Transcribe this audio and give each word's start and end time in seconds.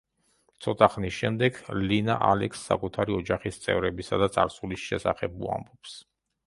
ცოტა 0.65 0.87
ხნის 0.93 1.17
შემდეგ, 1.23 1.59
ლინა 1.91 2.15
ალექსს 2.31 2.65
საკუთარი 2.73 3.17
ოჯახის 3.19 3.63
წევრებისა 3.67 4.21
და 4.25 4.35
წარსულის 4.39 4.89
შესახებ 4.89 5.39
უამბობს. 5.45 6.01